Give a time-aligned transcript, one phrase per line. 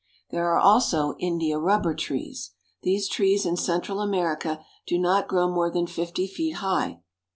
[0.31, 2.53] There are also India rubber trees.
[2.81, 7.03] These trees in Central America do not grow more than fifty feet high.